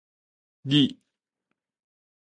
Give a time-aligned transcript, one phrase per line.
[0.71, 0.79] 揤